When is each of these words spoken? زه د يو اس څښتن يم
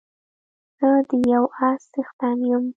زه 0.77 0.89
د 1.09 1.11
يو 1.33 1.43
اس 1.65 1.81
څښتن 1.91 2.37
يم 2.51 2.63